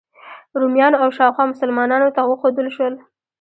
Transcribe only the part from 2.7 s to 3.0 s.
شول.